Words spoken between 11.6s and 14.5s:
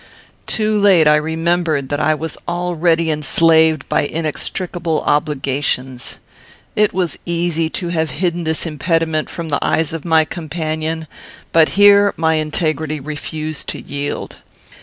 here my integrity refused to yield.